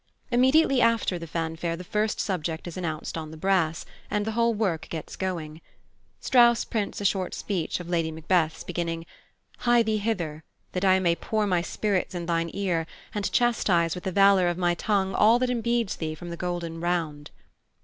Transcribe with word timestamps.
Immediately 0.31 0.81
after 0.81 1.19
the 1.19 1.27
fanfare 1.27 1.75
the 1.77 1.83
first 1.83 2.19
subject 2.19 2.65
is 2.67 2.75
announced 2.75 3.19
on 3.19 3.29
the 3.29 3.37
brass, 3.37 3.85
and 4.09 4.25
the 4.25 4.31
whole 4.31 4.51
work 4.51 4.89
gets 4.89 5.15
going. 5.15 5.61
Strauss 6.19 6.65
prints 6.65 6.99
a 7.01 7.05
short 7.05 7.35
speech 7.35 7.79
of 7.79 7.87
Lady 7.87 8.09
Macbeth's 8.09 8.63
beginning, 8.63 9.05
"Hie 9.59 9.83
thee 9.83 9.99
hither, 9.99 10.43
that 10.71 10.83
I 10.83 10.97
may 10.99 11.15
pour 11.15 11.45
My 11.45 11.61
spirits 11.61 12.15
in 12.15 12.25
thine 12.25 12.49
ear; 12.51 12.87
And 13.13 13.31
chastise 13.31 13.93
with 13.93 14.05
the 14.05 14.11
valour 14.11 14.47
of 14.47 14.57
my 14.57 14.73
tongue 14.73 15.13
All 15.13 15.37
that 15.37 15.51
impedes 15.51 15.95
thee 15.97 16.15
from 16.15 16.31
the 16.31 16.35
golden 16.35 16.79
round." 16.81 17.29